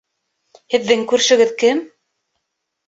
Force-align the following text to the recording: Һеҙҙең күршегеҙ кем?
Һеҙҙең 0.75 1.05
күршегеҙ 1.13 1.55
кем? 1.63 1.87